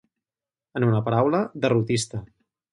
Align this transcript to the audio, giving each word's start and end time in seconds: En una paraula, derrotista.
En 0.79 0.87
una 0.87 1.03
paraula, 1.09 1.43
derrotista. 1.67 2.27